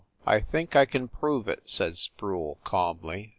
[0.25, 3.29] "I think I can prove it," said Sproule, calmly.